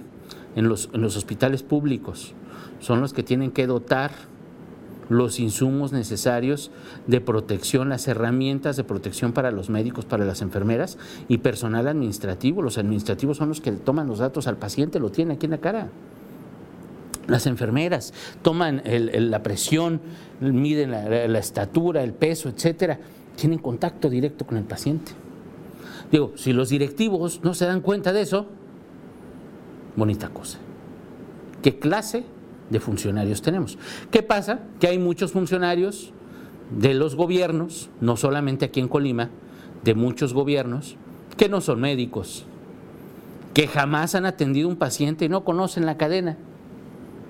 [0.55, 2.33] en los, en los hospitales públicos.
[2.79, 4.11] Son los que tienen que dotar
[5.11, 6.71] los insumos necesarios
[7.07, 10.97] de protección, las herramientas de protección para los médicos, para las enfermeras
[11.27, 12.61] y personal administrativo.
[12.61, 15.57] Los administrativos son los que toman los datos al paciente, lo tienen aquí en la
[15.59, 15.89] cara.
[17.27, 20.01] Las enfermeras toman la presión,
[20.39, 22.99] miden la, la estatura, el peso, etcétera
[23.35, 25.13] tienen contacto directo con el paciente.
[26.11, 28.47] Digo, si los directivos no se dan cuenta de eso,
[29.95, 30.59] bonita cosa.
[31.61, 32.23] ¿Qué clase
[32.71, 33.77] de funcionarios tenemos?
[34.09, 34.61] ¿Qué pasa?
[34.79, 36.11] Que hay muchos funcionarios
[36.71, 39.29] de los gobiernos, no solamente aquí en Colima,
[39.83, 40.95] de muchos gobiernos,
[41.37, 42.45] que no son médicos,
[43.53, 46.37] que jamás han atendido un paciente y no conocen la cadena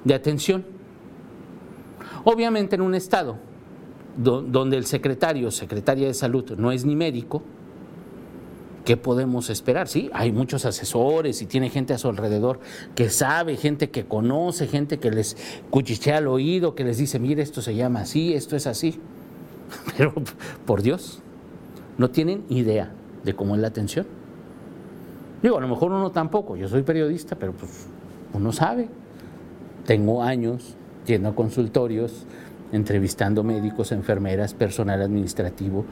[0.04, 0.64] de atención.
[2.24, 3.38] Obviamente en un estado
[4.16, 7.42] donde el secretario o secretaria de salud no es ni médico,
[8.86, 9.88] ¿qué podemos esperar?
[9.88, 12.60] Sí, hay muchos asesores y tiene gente a su alrededor
[12.96, 15.38] que sabe, gente que conoce, gente que les
[15.70, 19.00] cuchichea al oído, que les dice, mire, esto se llama así, esto es así.
[19.98, 20.14] Pero,
[20.66, 21.22] por Dios,
[21.98, 22.92] no tienen idea
[23.24, 24.08] de cómo es la atención.
[25.42, 27.88] Digo, a lo mejor uno tampoco, yo soy periodista, pero pues
[28.34, 28.90] uno sabe.
[29.88, 30.76] Tengo años
[31.08, 32.28] yendo a consultorios,
[32.72, 35.84] entrevistando médicos, enfermeras, personal administrativo,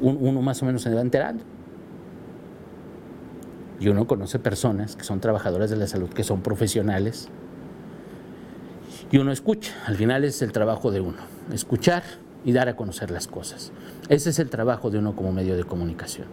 [0.00, 1.44] uno más o menos se va enterando.
[3.80, 7.28] Y uno conoce personas que son trabajadoras de la salud, que son profesionales,
[9.10, 9.72] y uno escucha.
[9.86, 11.18] Al final es el trabajo de uno,
[11.52, 12.04] escuchar
[12.44, 13.72] y dar a conocer las cosas.
[14.08, 16.28] Ese es el trabajo de uno como medio de comunicación.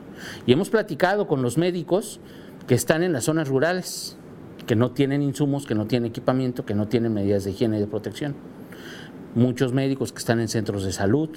[0.45, 2.19] Y hemos platicado con los médicos
[2.67, 4.17] que están en las zonas rurales,
[4.67, 7.79] que no tienen insumos, que no tienen equipamiento, que no tienen medidas de higiene y
[7.79, 8.35] de protección
[9.37, 11.29] muchos médicos que están en centros de salud,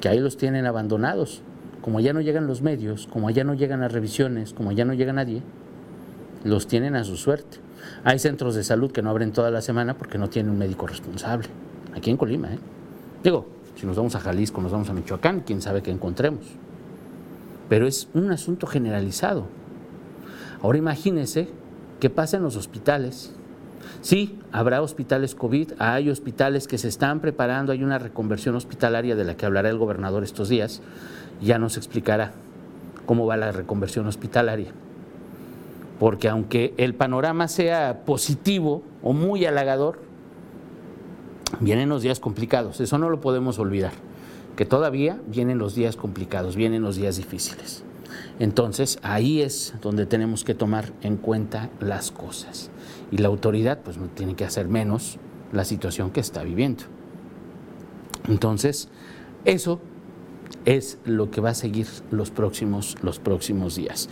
[0.00, 1.42] que ahí los tienen abandonados.
[1.86, 4.92] Como ya no llegan los medios, como ya no llegan las revisiones, como ya no
[4.92, 5.40] llega nadie,
[6.42, 7.58] los tienen a su suerte.
[8.02, 10.88] Hay centros de salud que no abren toda la semana porque no tienen un médico
[10.88, 11.46] responsable.
[11.94, 12.58] Aquí en Colima, ¿eh?
[13.22, 13.46] Digo,
[13.76, 16.40] si nos vamos a Jalisco, nos vamos a Michoacán, quién sabe qué encontremos.
[17.68, 19.46] Pero es un asunto generalizado.
[20.62, 21.48] Ahora imagínense
[22.00, 23.32] qué pasa en los hospitales
[24.00, 29.24] Sí, habrá hospitales COVID, hay hospitales que se están preparando, hay una reconversión hospitalaria de
[29.24, 30.82] la que hablará el gobernador estos días,
[31.40, 32.32] ya nos explicará
[33.06, 34.72] cómo va la reconversión hospitalaria.
[35.98, 39.98] Porque aunque el panorama sea positivo o muy halagador,
[41.60, 43.92] vienen los días complicados, eso no lo podemos olvidar,
[44.56, 47.82] que todavía vienen los días complicados, vienen los días difíciles.
[48.38, 52.70] Entonces ahí es donde tenemos que tomar en cuenta las cosas
[53.10, 55.18] y la autoridad pues no tiene que hacer menos
[55.52, 56.84] la situación que está viviendo.
[58.28, 58.88] Entonces,
[59.44, 59.80] eso
[60.64, 64.08] es lo que va a seguir los próximos, los próximos días.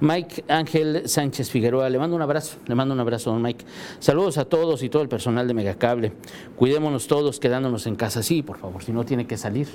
[0.00, 3.64] Mike Ángel Sánchez Figueroa, le mando un abrazo, le mando un abrazo, don Mike.
[3.98, 6.12] Saludos a todos y todo el personal de Megacable.
[6.56, 9.66] Cuidémonos todos quedándonos en casa, sí, por favor, si no tiene que salir,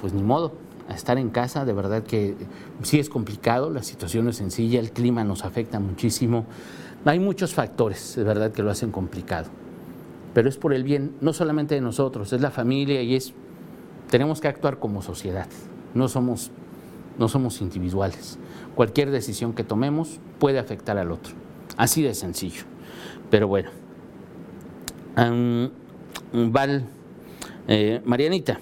[0.00, 0.52] pues ni modo,
[0.88, 2.34] a estar en casa, de verdad que
[2.82, 6.44] sí es complicado, la situación es sencilla, el clima nos afecta muchísimo.
[7.04, 9.48] Hay muchos factores, de verdad, que lo hacen complicado.
[10.34, 13.32] Pero es por el bien, no solamente de nosotros, es la familia y es.
[14.10, 15.46] Tenemos que actuar como sociedad.
[15.94, 16.50] No somos,
[17.18, 18.38] no somos individuales.
[18.74, 21.34] Cualquier decisión que tomemos puede afectar al otro.
[21.76, 22.64] Así de sencillo.
[23.30, 23.70] Pero bueno.
[26.32, 26.86] Val,
[27.68, 28.58] eh, Marianita.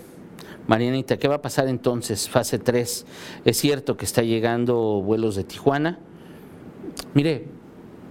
[0.67, 2.29] Marianita, ¿qué va a pasar entonces?
[2.29, 3.07] Fase 3.
[3.45, 5.99] Es cierto que está llegando vuelos de Tijuana.
[7.15, 7.49] Mire,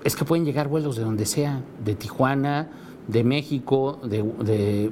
[0.04, 2.70] es que pueden llegar vuelos de donde sea, de Tijuana,
[3.08, 4.92] de México, de,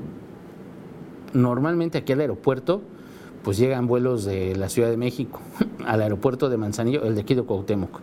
[1.33, 2.81] normalmente aquí al aeropuerto,
[3.43, 5.39] pues llegan vuelos de la Ciudad de México
[5.85, 7.99] al aeropuerto de Manzanillo, el de aquí de Cuauhtémoc.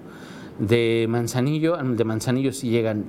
[0.59, 3.05] De Manzanillo, de Manzanillo sí llegan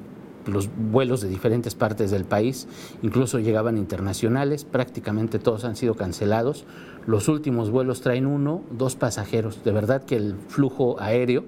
[0.48, 2.68] los vuelos de diferentes partes del país,
[3.02, 6.66] incluso llegaban internacionales, prácticamente todos han sido cancelados.
[7.06, 9.64] Los últimos vuelos traen uno, dos pasajeros.
[9.64, 11.46] De verdad que el flujo aéreo,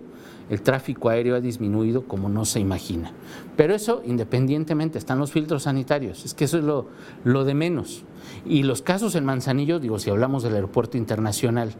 [0.49, 3.11] el tráfico aéreo ha disminuido como no se imagina.
[3.55, 6.87] Pero eso independientemente, están los filtros sanitarios, es que eso es lo,
[7.23, 8.03] lo de menos.
[8.45, 11.73] Y los casos en Manzanillo, digo, si hablamos del aeropuerto internacional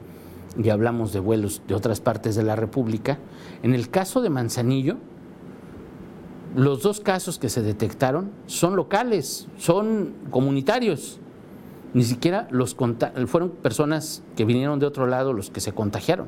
[0.61, 3.19] y hablamos de vuelos de otras partes de la República,
[3.63, 4.97] en el caso de Manzanillo,
[6.55, 11.19] los dos casos que se detectaron son locales, son comunitarios.
[11.93, 12.75] Ni siquiera los
[13.27, 16.27] fueron personas que vinieron de otro lado los que se contagiaron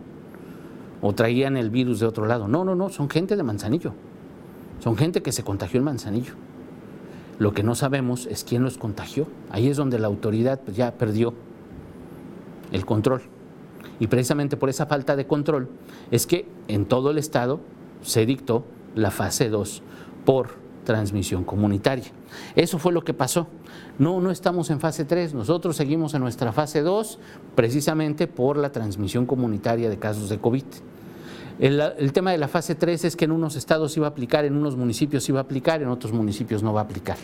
[1.01, 2.47] o traían el virus de otro lado.
[2.47, 3.93] No, no, no, son gente de Manzanillo.
[4.79, 6.33] Son gente que se contagió en Manzanillo.
[7.39, 9.27] Lo que no sabemos es quién los contagió.
[9.49, 11.33] Ahí es donde la autoridad pues, ya perdió
[12.71, 13.21] el control.
[13.99, 15.69] Y precisamente por esa falta de control
[16.11, 17.59] es que en todo el estado
[18.01, 18.63] se dictó
[18.95, 19.83] la fase 2
[20.25, 22.05] por transmisión comunitaria.
[22.55, 23.47] Eso fue lo que pasó.
[23.99, 27.19] No, no estamos en fase 3, nosotros seguimos en nuestra fase 2
[27.55, 30.63] precisamente por la transmisión comunitaria de casos de COVID.
[31.59, 34.55] El, tema de la fase 3 es que en unos estados iba a aplicar, en
[34.55, 37.17] unos municipios iba a aplicar, en otros municipios no va a aplicar.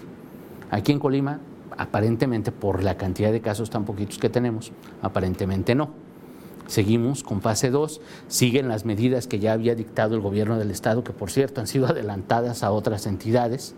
[0.70, 1.40] Aquí en Colima,
[1.76, 5.90] aparentemente por la cantidad de casos tan poquitos que tenemos, aparentemente no.
[6.68, 11.04] Seguimos con fase 2, siguen las medidas que ya había dictado el gobierno del Estado,
[11.04, 13.74] que por cierto han sido adelantadas a otras entidades.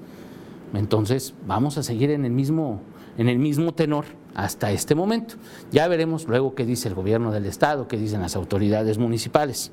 [0.74, 2.82] Entonces vamos a seguir en el mismo,
[3.18, 5.36] en el mismo tenor hasta este momento.
[5.72, 9.72] Ya veremos luego qué dice el gobierno del Estado, qué dicen las autoridades municipales.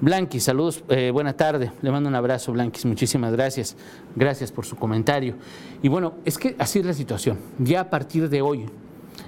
[0.00, 1.72] Blanquis, saludos, eh, buena tarde.
[1.80, 3.76] Le mando un abrazo, Blanquis, muchísimas gracias.
[4.16, 5.34] Gracias por su comentario.
[5.82, 7.38] Y bueno, es que así es la situación.
[7.58, 8.66] Ya a partir de hoy,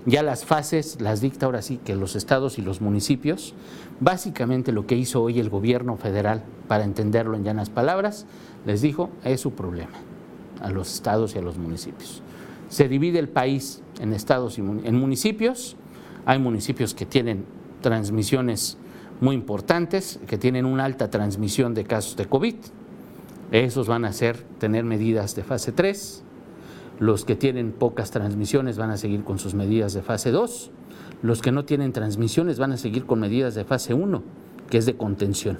[0.06, 3.54] ya las fases las dicta ahora sí que los estados y los municipios.
[3.98, 8.24] Básicamente lo que hizo hoy el gobierno federal, para entenderlo en llanas palabras,
[8.64, 9.98] les dijo, es su problema
[10.60, 12.22] a los estados y a los municipios.
[12.68, 15.76] Se divide el país en estados y en municipios.
[16.24, 17.44] Hay municipios que tienen
[17.80, 18.78] transmisiones
[19.20, 22.54] muy importantes, que tienen una alta transmisión de casos de COVID.
[23.50, 26.24] Esos van a ser tener medidas de fase 3
[26.98, 30.70] los que tienen pocas transmisiones van a seguir con sus medidas de fase 2.
[31.22, 34.22] Los que no tienen transmisiones van a seguir con medidas de fase 1,
[34.70, 35.58] que es de contención.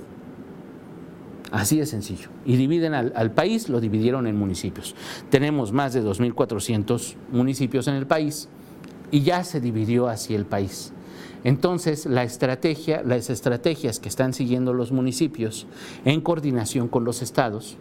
[1.53, 2.29] Así de sencillo.
[2.45, 4.95] Y dividen al, país, lo dividieron en municipios.
[5.31, 8.49] Tenemos más de 2.400 municipios en el país
[9.11, 10.93] y ya se dividió así el país.
[11.45, 15.67] Entonces, la estrategia, las estrategias que están siguiendo los municipios
[16.05, 17.77] en coordinación con los estados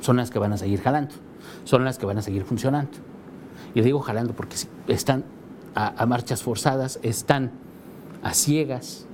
[0.00, 1.14] son las que van a seguir jalando
[1.64, 2.92] son las que van a seguir funcionando.
[3.74, 4.56] Y digo jalando porque
[4.88, 5.24] están
[5.74, 7.52] a, marchas forzadas, están
[8.22, 9.06] a ciegas.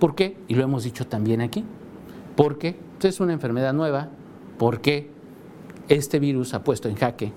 [0.00, 0.36] ¿Por qué?
[0.48, 1.64] Y lo hemos dicho también aquí.
[2.36, 2.76] Porque
[3.08, 4.08] es una enfermedad nueva,
[4.58, 5.10] porque
[5.88, 7.32] este virus ha puesto en jaque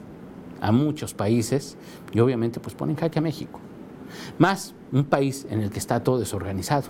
[0.61, 1.77] a muchos países
[2.13, 3.59] y obviamente pues pone en jaque a México.
[4.37, 6.87] Más un país en el que está todo desorganizado.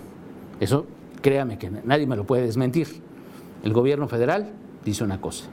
[0.60, 0.86] Eso
[1.20, 3.02] créame que nadie me lo puede desmentir.
[3.62, 4.52] El gobierno federal
[4.84, 5.46] dice una cosa,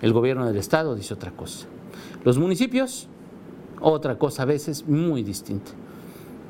[0.00, 1.66] el gobierno del estado dice otra cosa.
[2.24, 3.08] Los municipios,
[3.80, 5.70] otra cosa a veces muy distinta.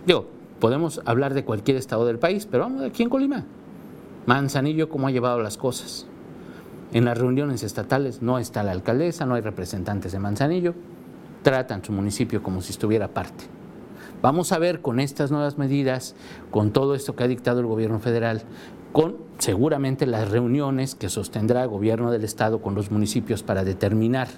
[0.06, 0.26] Digo,
[0.60, 3.44] podemos hablar de cualquier estado del país, pero vamos aquí en Colima.
[4.26, 6.06] Manzanillo, ¿cómo ha llevado las cosas?
[6.92, 10.74] En las reuniones estatales no está la alcaldesa, no hay representantes de Manzanillo,
[11.42, 13.44] tratan su municipio como si estuviera parte.
[14.20, 16.16] Vamos a ver con estas nuevas medidas,
[16.50, 18.42] con todo esto que ha dictado el gobierno federal,
[18.92, 24.28] con seguramente las reuniones que sostendrá el gobierno del estado con los municipios para determinar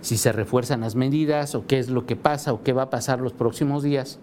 [0.00, 2.90] si se refuerzan las medidas o qué es lo que pasa o qué va a
[2.90, 4.18] pasar los próximos días.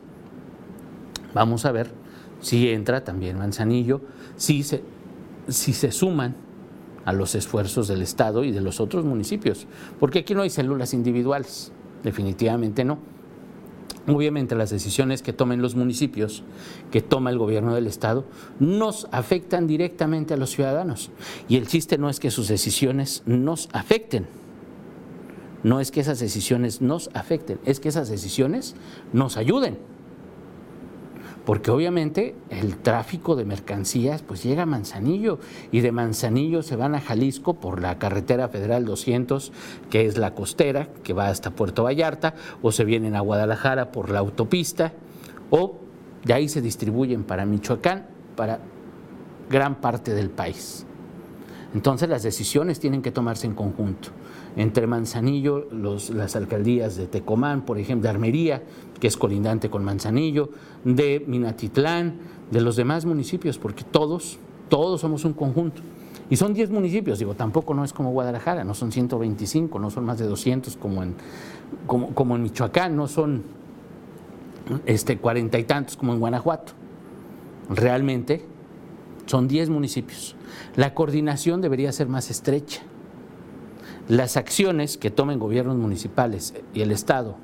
[1.33, 1.91] Vamos a ver
[2.39, 4.01] si entra también Manzanillo,
[4.35, 4.83] si se,
[5.47, 6.35] si se suman
[7.05, 9.65] a los esfuerzos del Estado y de los otros municipios,
[9.99, 11.71] porque aquí no hay células individuales,
[12.03, 12.99] definitivamente no.
[14.07, 16.43] Obviamente las decisiones que tomen los municipios,
[16.91, 18.25] que toma el gobierno del Estado,
[18.59, 21.11] nos afectan directamente a los ciudadanos.
[21.47, 24.25] Y el chiste no es que sus decisiones nos afecten,
[25.63, 28.75] no es que esas decisiones nos afecten, es que esas decisiones
[29.13, 29.77] nos ayuden
[31.45, 35.39] porque obviamente el tráfico de mercancías pues llega a Manzanillo
[35.71, 39.51] y de Manzanillo se van a Jalisco por la carretera federal 200,
[39.89, 44.11] que es la costera, que va hasta Puerto Vallarta, o se vienen a Guadalajara por
[44.11, 44.93] la autopista,
[45.49, 45.79] o
[46.23, 48.59] de ahí se distribuyen para Michoacán, para
[49.49, 50.85] gran parte del país.
[51.73, 54.09] Entonces las decisiones tienen que tomarse en conjunto.
[54.57, 58.63] Entre Manzanillo, las alcaldías de Tecomán, por ejemplo, de Armería,
[59.01, 60.51] que es colindante con Manzanillo,
[60.85, 62.19] de Minatitlán,
[62.51, 64.37] de los demás municipios, porque todos,
[64.69, 65.81] todos somos un conjunto.
[66.29, 70.05] Y son 10 municipios, digo, tampoco no es como Guadalajara, no son 125, no son
[70.05, 71.15] más de 200 como en,
[71.87, 73.43] como, en Michoacán, no son
[74.85, 76.73] este, cuarenta y tantos como en Guanajuato.
[77.69, 78.45] Realmente
[79.25, 80.35] son 10 municipios.
[80.75, 82.83] La coordinación debería ser más estrecha.
[84.07, 87.35] Las acciones que tomen gobiernos municipales y el Estado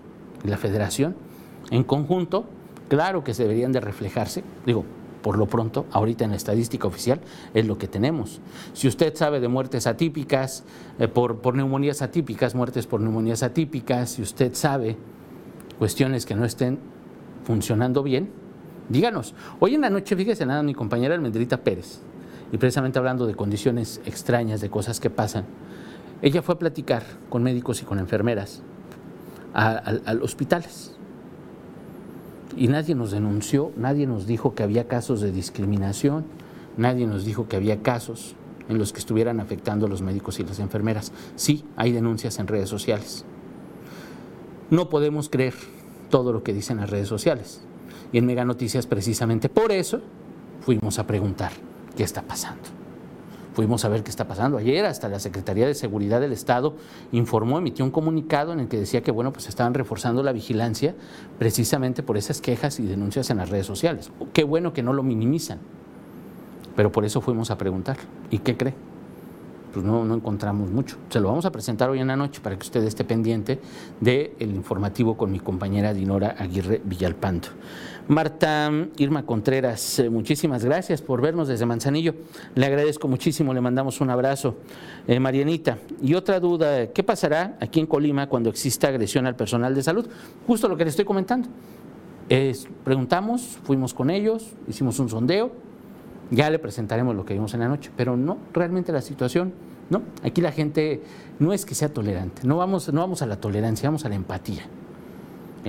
[0.45, 1.26] y la Federación
[1.71, 2.45] en conjunto,
[2.89, 4.85] claro que se deberían de reflejarse, digo,
[5.21, 7.19] por lo pronto, ahorita en la estadística oficial
[7.53, 8.39] es lo que tenemos.
[8.73, 10.63] Si usted sabe de muertes atípicas,
[10.99, 14.95] eh, por, neumonías atípicas, muertes por neumonías atípicas, si usted sabe
[15.79, 16.79] cuestiones que no estén
[17.43, 18.29] funcionando bien,
[18.89, 19.33] díganos.
[19.59, 21.99] Hoy en la noche, fíjese nada, mi compañera Almendrita Pérez,
[22.51, 25.45] y precisamente hablando de condiciones extrañas, de cosas que pasan,
[26.21, 28.63] ella fue a platicar con médicos y con enfermeras
[29.53, 30.96] a, los hospitales.
[32.55, 36.25] Y nadie nos denunció, nadie nos dijo que había casos de discriminación,
[36.77, 38.35] nadie nos dijo que había casos
[38.69, 41.11] en los que estuvieran afectando a los médicos y las enfermeras.
[41.35, 43.25] Sí, hay denuncias en redes sociales.
[44.69, 45.53] No podemos creer
[46.09, 47.61] todo lo que dicen las redes sociales.
[48.11, 50.01] Y en Mega Noticias, precisamente por eso,
[50.61, 51.51] fuimos a preguntar
[51.95, 52.63] qué está pasando.
[53.57, 54.59] Fuimos a ver qué está pasando.
[54.59, 56.75] Ayer hasta la Secretaría de Seguridad del Estado
[57.11, 60.93] informó, emitió un comunicado en el que decía que bueno, pues estaban reforzando la vigilancia
[61.39, 64.11] precisamente por esas quejas y denuncias en las redes sociales.
[64.31, 65.57] Qué bueno que no lo minimizan.
[66.75, 67.97] Pero por eso fuimos a preguntar.
[68.29, 68.75] ¿Y qué cree?
[69.77, 70.97] Pues no, encontramos mucho.
[71.07, 73.59] Se lo vamos a presentar hoy en la noche para que usted esté pendiente
[74.01, 77.49] del informativo con mi compañera Dinora Aguirre Villalpando.
[78.07, 82.15] Marta Irma Contreras, eh, muchísimas gracias por vernos desde Manzanillo.
[82.55, 84.55] Le agradezco muchísimo, le mandamos un abrazo.
[85.07, 89.75] Eh, Marianita, y otra duda, ¿qué pasará aquí en Colima cuando exista agresión al personal
[89.75, 90.09] de salud?
[90.47, 91.49] Justo lo que le estoy comentando.
[92.83, 95.51] preguntamos, fuimos con ellos, hicimos un sondeo,
[96.31, 99.53] ya le presentaremos lo que vimos en la noche, pero no, realmente la situación,
[99.89, 101.01] no, aquí la gente
[101.39, 104.15] no es que sea tolerante, no vamos, no vamos a la tolerancia, vamos a la
[104.15, 104.63] empatía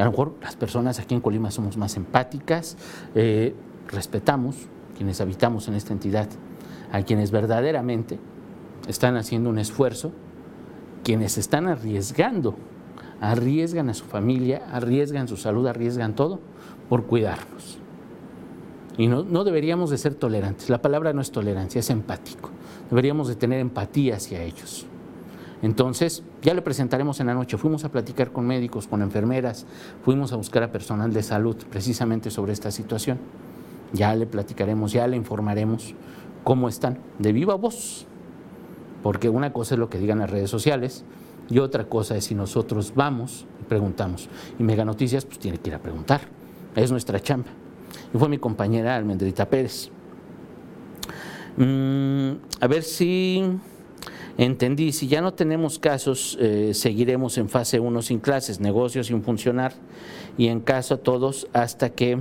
[0.00, 2.76] a lo mejor las personas aquí en Colima somos más empáticas,
[3.14, 3.54] eh,
[3.88, 4.56] respetamos
[4.96, 6.28] quienes habitamos en esta entidad,
[6.92, 8.18] a quienes verdaderamente
[8.86, 10.12] están haciendo un esfuerzo,
[11.04, 12.54] quienes están arriesgando,
[13.20, 16.40] arriesgan a su familia, arriesgan su salud, arriesgan todo
[16.88, 17.78] por cuidarnos.
[18.96, 20.70] Y no, no, deberíamos de ser tolerantes.
[20.70, 22.50] La palabra no es tolerancia, es empático.
[22.90, 24.86] Deberíamos de tener empatía hacia ellos.
[25.62, 27.56] Entonces, ya le presentaremos en la noche.
[27.56, 29.66] Fuimos a platicar con médicos, con enfermeras,
[30.04, 33.18] fuimos a buscar a personal de salud precisamente sobre esta situación.
[33.92, 35.94] Ya le platicaremos, ya le informaremos
[36.44, 38.06] cómo están, de viva voz.
[39.02, 41.04] Porque una cosa es lo que digan las redes sociales
[41.48, 44.28] y otra cosa es si nosotros vamos y preguntamos.
[44.58, 46.20] Y Mega Noticias, pues tiene que ir a preguntar.
[46.76, 47.48] Es nuestra chamba.
[48.14, 49.90] Y fue mi compañera Almendrita Pérez.
[51.56, 53.42] Mm, a ver si
[54.36, 59.22] entendí, si ya no tenemos casos, eh, seguiremos en fase 1 sin clases, negocios sin
[59.22, 59.72] funcionar
[60.36, 62.18] y en caso todos hasta que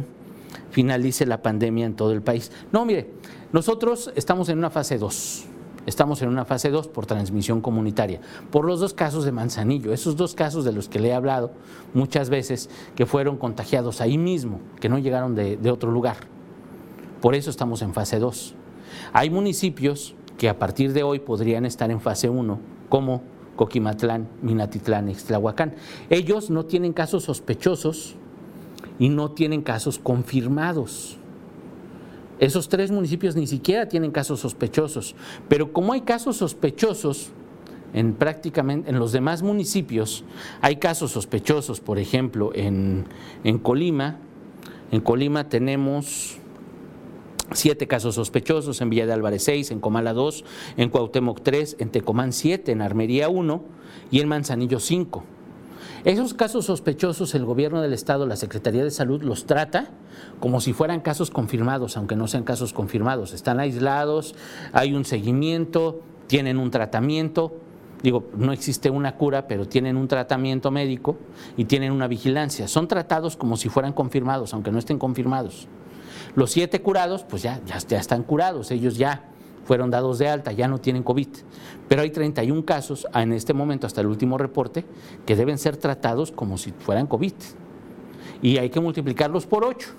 [0.72, 2.52] finalice la pandemia en todo el país.
[2.72, 3.12] No, mire,
[3.52, 5.46] nosotros estamos en una fase 2.
[5.86, 8.20] Estamos en una fase 2 por transmisión comunitaria,
[8.52, 11.52] por los dos casos de Manzanillo, esos dos casos de los que le he hablado
[11.94, 16.18] muchas veces, que fueron contagiados ahí mismo, que no llegaron de, de otro lugar.
[17.22, 18.54] Por eso estamos en fase 2.
[19.14, 23.24] Hay municipios que a partir de hoy podrían estar en fase 1, como
[23.56, 25.74] Coquimatlán, Minatitlán, Ixtlahuacán.
[26.10, 28.16] Ellos no tienen casos sospechosos
[29.00, 31.18] y no tienen casos confirmados.
[32.40, 35.16] Esos tres municipios ni siquiera tienen casos sospechosos,
[35.50, 37.32] pero como hay casos sospechosos
[37.94, 40.24] en prácticamente en los demás municipios,
[40.62, 43.06] hay casos sospechosos, por ejemplo, en,
[43.44, 44.20] en Colima,
[44.92, 46.38] en Colima tenemos
[47.54, 50.44] siete casos sospechosos, en Villa de Álvarez 6, en Comala 2,
[50.78, 53.64] en Cuauhtémoc 3, en Tecomán 7, en Armería 1
[54.12, 55.24] y en Manzanillo 5.
[56.04, 59.90] Esos casos sospechosos el gobierno del estado, la Secretaría de Salud los trata
[60.40, 63.34] como si fueran casos confirmados, aunque no sean casos confirmados.
[63.34, 64.36] Están aislados,
[64.74, 67.58] hay un seguimiento, tienen un tratamiento,
[68.04, 71.18] digo, no existe una cura, pero tienen un tratamiento médico
[71.58, 72.68] y tienen una vigilancia.
[72.68, 75.68] Son tratados como si fueran confirmados, aunque no estén confirmados.
[76.38, 79.26] Los siete curados, pues ya, ya, están curados, ellos ya
[79.66, 81.28] fueron dados de alta, ya no tienen COVID.
[81.90, 84.86] Pero hay 31 casos en este momento, hasta el último reporte,
[85.26, 87.34] que deben ser tratados como si fueran COVID.
[88.42, 89.90] Y hay que multiplicarlos por 8.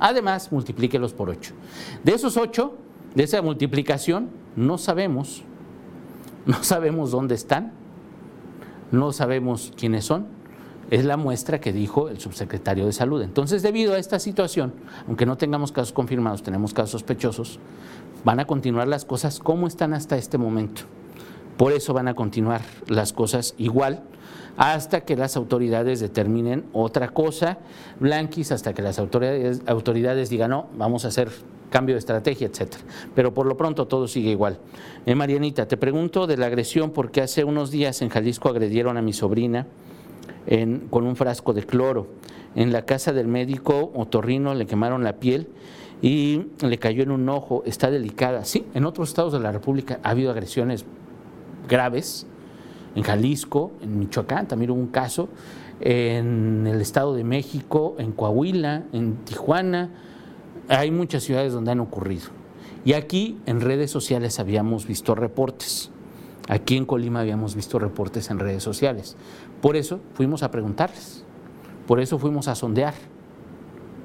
[0.00, 1.54] Además, multiplíquelos por 8.
[2.04, 2.74] De esos 8,
[3.14, 5.44] de esa multiplicación, no sabemos
[6.46, 7.72] no sabemos dónde están,
[8.90, 10.26] no sabemos quiénes son.
[10.90, 13.22] Es la muestra que dijo el subsecretario de Salud.
[13.22, 14.72] Entonces, debido a esta situación,
[15.06, 17.60] aunque no tengamos casos confirmados, tenemos casos sospechosos,
[18.24, 20.82] van a continuar las cosas como están hasta este momento.
[21.56, 24.02] Por eso van a continuar las cosas igual
[24.56, 27.58] hasta que las autoridades determinen otra cosa,
[27.98, 31.30] blanquis, hasta que las autoridades, autoridades digan, no, vamos a hacer
[31.70, 32.82] cambio de estrategia, etcétera.
[33.14, 34.58] Pero por lo pronto todo sigue igual.
[35.06, 39.02] Eh, Marianita, te pregunto de la agresión porque hace unos días en Jalisco agredieron a
[39.02, 39.66] mi sobrina
[40.90, 42.08] con un frasco de cloro.
[42.54, 45.48] En la casa del médico otorrino le quemaron la piel
[46.02, 48.44] y le cayó en un ojo, está delicada.
[48.44, 50.84] Sí, en otros estados de la República ha habido agresiones
[51.68, 52.26] graves,
[52.94, 55.28] en Jalisco, en Michoacán también hubo un caso,
[55.80, 59.90] en el Estado de México, en Coahuila, en Tijuana,
[60.68, 62.28] hay muchas ciudades donde han ocurrido.
[62.84, 65.90] Y aquí en redes sociales habíamos visto reportes.
[66.48, 69.16] Aquí en Colima habíamos visto reportes en redes sociales.
[69.60, 71.24] Por eso fuimos a preguntarles.
[71.86, 72.94] Por eso fuimos a sondear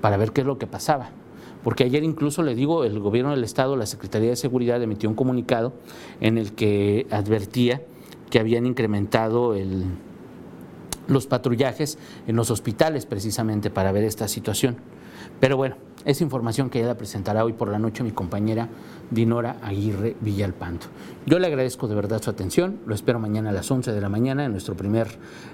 [0.01, 1.09] para ver qué es lo que pasaba.
[1.63, 5.15] Porque ayer incluso le digo, el gobierno del Estado, la Secretaría de Seguridad emitió un
[5.15, 5.73] comunicado
[6.21, 7.81] en el que advertía
[8.29, 9.55] que habían incrementado
[11.07, 11.97] los patrullajes
[12.27, 14.77] en los hospitales precisamente para ver esta situación.
[15.39, 15.75] Pero bueno,
[16.05, 18.69] es información que ella presentará hoy por la noche mi compañera
[19.11, 20.85] Dinora Aguirre Villalpando.
[21.25, 24.09] Yo le agradezco de verdad su atención, lo espero mañana a las 11 de la
[24.09, 25.07] mañana en nuestro primer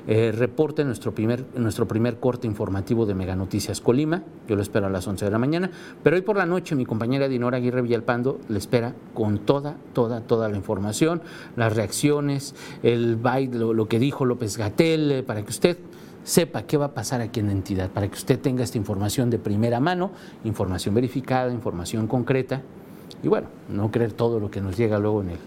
[0.07, 4.61] eh, reporte, en nuestro primer, nuestro primer corte informativo de Mega Noticias Colima, yo lo
[4.61, 5.71] espero a las 11 de la mañana,
[6.03, 10.21] pero hoy por la noche mi compañera Dinora Aguirre Villalpando le espera con toda, toda,
[10.21, 11.21] toda la información,
[11.55, 15.77] las reacciones, el baile, lo, que dijo López Gatel, eh, para que usted
[16.23, 19.29] sepa qué va a pasar aquí en la entidad, para que usted tenga esta información
[19.29, 20.11] de primera mano,
[20.43, 22.61] información verificada, información concreta,
[23.23, 25.37] y bueno, no creer todo lo que nos llega luego en el,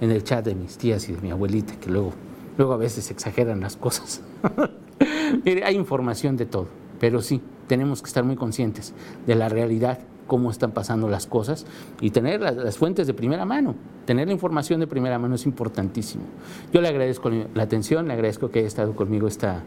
[0.00, 2.12] en el chat de mis tías y de mi abuelita, que luego,
[2.58, 4.22] luego a veces exageran las cosas.
[5.44, 6.68] Mire, hay información de todo,
[7.00, 8.94] pero sí, tenemos que estar muy conscientes
[9.26, 11.66] de la realidad, cómo están pasando las cosas
[12.00, 13.74] y tener las, las, fuentes de primera mano.
[14.06, 16.24] Tener la información de primera mano es importantísimo.
[16.72, 19.62] Yo le agradezco la atención, le agradezco que haya estado conmigo esta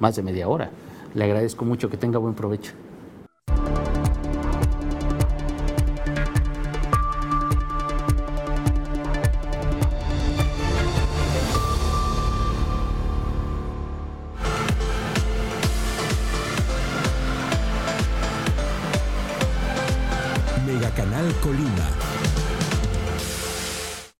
[0.00, 0.70] más de media hora.
[1.14, 2.72] Le agradezco mucho, que tenga buen provecho.